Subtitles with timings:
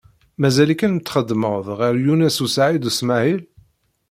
[0.39, 3.41] Mazal-ikem txeddmeḍ ɣer Yunes u Saɛid u Smaɛil?